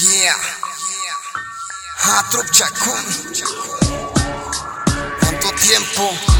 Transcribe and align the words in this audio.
Yeah. 0.00 0.32
Hatrup 1.96 2.48
Chacón. 2.52 3.04
¿Cuánto 5.18 5.50
tiempo? 5.54 6.37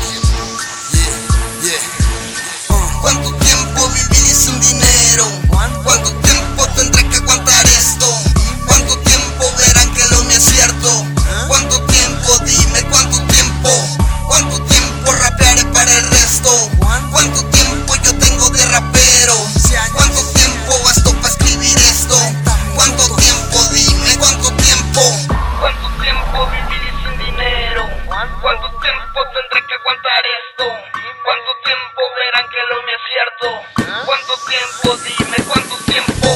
Tiempo 28.88 29.20
tendré 29.36 29.60
que 29.68 29.74
aguantar 29.74 30.22
esto? 30.40 30.64
¿Cuánto 31.20 31.50
tiempo 31.60 32.00
verán 32.16 32.46
que 32.48 32.60
lo 32.72 32.76
mío 32.88 32.96
es 32.96 33.04
cierto? 33.12 33.46
¿Cuánto 34.08 34.34
tiempo? 34.48 34.86
Dime 35.04 35.38
cuánto 35.44 35.76
tiempo. 35.84 36.28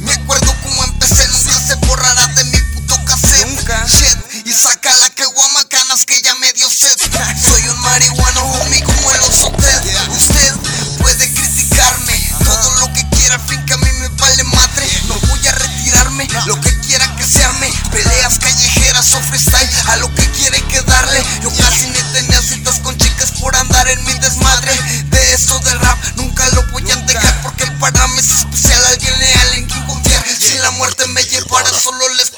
Me 0.00 0.12
acuerdo 0.12 0.50
cómo 0.62 0.84
empecé, 0.84 1.28
nunca 1.28 1.60
se 1.60 1.74
borrará 1.84 2.26
de 2.26 2.44
mi 2.44 2.60
puto 2.72 2.96
cassette. 3.04 3.48
Nunca. 3.48 3.84
Shit, 3.84 4.46
y 4.46 4.52
saca 4.52 4.94
la 4.96 5.10
que 5.10 5.26
guamacanas 5.26 6.06
que 6.06 6.20
ya 6.22 6.34
me 6.36 6.50
dio 6.54 6.70
sed. 6.70 6.96
Soy 7.44 7.68
un 7.68 7.78
marihuano, 7.80 8.44
homie, 8.44 8.82
como 8.82 9.12
el 9.12 9.20
oso 9.20 9.52
Ted. 9.52 9.82
Usted 10.08 10.54
puede 11.02 11.28
criticarme, 11.34 12.16
todo 12.42 12.80
lo 12.80 12.92
que 12.94 13.04
quiera, 13.10 13.38
fin 13.38 13.60
que 13.66 13.74
a 13.74 13.76
mí 13.76 13.92
me 14.00 14.08
vale 14.08 14.44
madre. 14.44 14.88
No 15.04 15.14
voy 15.28 15.48
a 15.48 15.52
retirarme, 15.52 16.26
lo 16.46 16.58
que 16.62 16.80
quiera 16.80 17.04
que 17.16 17.26
se 17.26 17.44
arme. 17.44 17.70
Peleas 17.92 18.38
callejeras 18.38 18.59
freestyle, 19.02 19.68
a 19.88 19.96
lo 19.96 20.14
que 20.14 20.28
quiere 20.32 20.60
que 20.64 20.80
darle. 20.82 21.24
Yo 21.42 21.50
casi 21.56 21.86
ni 21.86 22.02
tenía 22.12 22.40
citas 22.42 22.80
con 22.80 22.96
chicas 22.98 23.32
por 23.40 23.54
andar 23.56 23.88
en 23.88 24.04
mi 24.04 24.12
desmadre. 24.14 24.72
De 25.06 25.34
eso 25.34 25.58
del 25.60 25.80
rap, 25.80 25.98
nunca 26.16 26.46
lo 26.50 26.62
voy 26.68 26.84
a 26.90 26.96
dejar 26.96 27.42
porque 27.42 27.66
para 27.80 28.06
mí 28.08 28.18
es 28.18 28.30
especial. 28.30 28.80
Alguien 28.86 29.18
leal 29.18 29.54
en 29.54 29.66
quien 29.66 29.86
confiar. 29.86 30.24
Si 30.38 30.58
la 30.58 30.70
muerte 30.72 31.06
me 31.08 31.24
llevara, 31.24 31.70
solo 31.70 32.08
les 32.14 32.30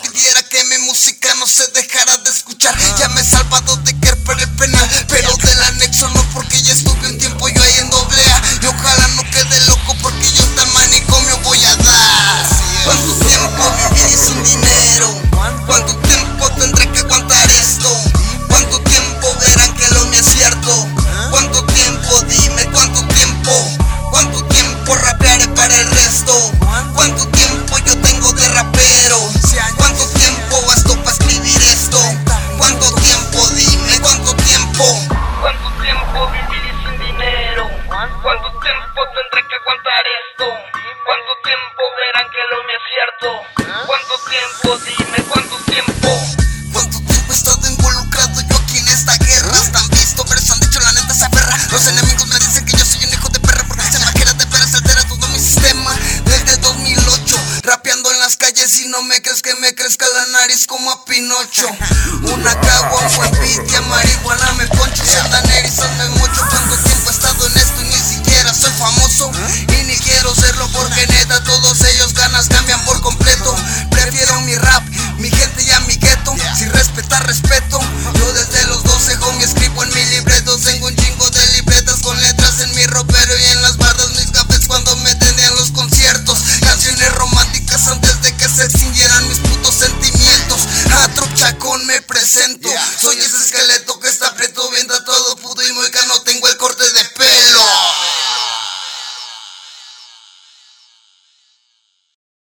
¿Cuánto 38.23 38.48
tiempo 38.61 39.01
tendré 39.19 39.48
que 39.48 39.56
aguantar 39.59 40.05
esto? 40.23 40.47
¿Cuánto 41.03 41.33
tiempo 41.42 41.83
verán 41.98 42.31
que 42.31 42.42
lo 42.55 42.59
mío 42.62 42.78
es 42.78 42.87
cierto? 42.95 43.28
¿Cuánto 43.84 44.15
tiempo? 44.31 44.78
Dime 44.78 45.19
cuánto 45.27 45.56
tiempo. 45.67 46.09
¿Cuánto 46.73 46.98
tiempo 47.03 47.33
he 47.33 47.34
estado 47.34 47.67
involucrado 47.67 48.41
yo 48.48 48.56
aquí 48.62 48.78
en 48.78 48.89
esta 48.95 49.17
guerra? 49.19 49.59
Están 49.59 49.88
visto, 49.91 50.25
pero 50.25 50.41
se 50.41 50.53
han 50.53 50.61
dicho 50.61 50.78
la 50.78 50.93
neta 50.93 51.15
se 51.15 51.25
aferra. 51.25 51.59
Los 51.72 51.87
enemigos 51.88 52.28
me 52.28 52.38
dicen 52.38 52.65
que 52.65 52.77
yo 52.78 52.84
soy 52.87 53.05
un 53.06 53.12
hijo 53.12 53.28
de 53.28 53.41
perra 53.41 53.65
porque 53.66 53.91
se 53.91 53.99
majera 53.99 54.32
de 54.34 54.44
veras 54.47 54.75
altera 54.75 55.03
todo 55.09 55.27
mi 55.27 55.41
sistema. 55.41 55.91
Desde 56.22 56.59
2008, 56.59 57.37
rapeando 57.65 58.09
en 58.12 58.21
las 58.21 58.37
calles 58.37 58.78
y 58.78 58.87
no 58.87 59.03
me 59.03 59.21
crees 59.21 59.43
que 59.43 59.56
me 59.56 59.75
crezca 59.75 60.06
la 60.06 60.27
nariz 60.27 60.69
como 60.69 60.93
a 60.93 61.05
Pinocho. 61.05 61.66
Una 62.22 62.55
cagua, 62.61 63.00
fue 63.09 63.28
Y 69.31 69.84
ni 69.84 69.97
quiero 69.99 70.34
serlo 70.34 70.69
porque 70.72 71.06
neta 71.06 71.43
todos 71.44 71.81
ellos 71.83 72.15
ganas 72.15 72.49
cambian 72.49 72.83
por 72.84 73.00
completo. 73.00 73.55
Prefiero 73.91 74.41
mi 74.43 74.55
rap, 74.56 74.83
mi 75.19 75.31
gente 75.31 75.62
y 75.62 75.71
a 75.71 75.81
mi 75.81 75.94
gueto 75.97 76.34
Sin 76.59 76.71
respetar 76.71 77.25
respeto 77.27 77.81
Yo 78.15 78.32
desde 78.32 78.66
los 78.66 78.82
12 78.82 79.16
homie 79.22 79.44
escribo 79.44 79.84
en 79.84 79.94
mi 79.94 80.05
libreto. 80.06 80.56
Tengo 80.59 80.87
un 80.87 80.97
chingo 80.97 81.31
de 81.31 81.47
libretas 81.55 82.00
con 82.00 82.21
letras 82.21 82.61
en 82.61 82.75
mi 82.75 82.84
ropero 82.87 83.38
Y 83.38 83.44
en 83.53 83.62
las 83.62 83.77
bardas 83.77 84.11
mis 84.11 84.31
cafés 84.31 84.66
cuando 84.66 84.97
me 84.97 85.15
tenían 85.15 85.55
los 85.55 85.71
conciertos. 85.71 86.38
Canciones 86.61 87.12
románticas 87.15 87.87
antes 87.88 88.22
de 88.22 88.34
que 88.34 88.49
se 88.49 88.65
extinguieran 88.65 89.28
mis 89.28 89.38
putos 89.38 89.75
sentimientos. 89.75 90.61
A 90.93 91.09
Chacón 91.34 91.84
me 91.87 92.00
presento. 92.03 92.69
Soy 93.00 93.16
ese 93.16 93.37
esqueleto 93.37 93.72